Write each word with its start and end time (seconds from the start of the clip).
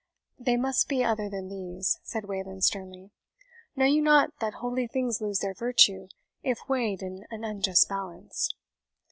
"They 0.39 0.57
must 0.57 0.89
be 0.89 1.03
other 1.03 1.29
than 1.29 1.47
these," 1.47 1.99
said 2.01 2.25
Wayland 2.25 2.63
sternly. 2.63 3.11
"Know 3.75 3.85
you 3.85 4.01
not 4.01 4.31
that 4.39 4.55
holy 4.55 4.87
things 4.87 5.21
lose 5.21 5.41
their 5.41 5.53
virtue 5.53 6.07
if 6.41 6.67
weighed 6.67 7.03
in 7.03 7.27
an 7.29 7.43
unjust 7.43 7.87
balance?" 7.87 8.51